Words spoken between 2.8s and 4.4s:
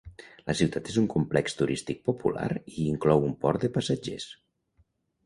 inclou un port de passatgers.